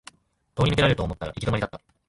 [0.55, 1.79] 通り抜けられると思ったら行き止まりだった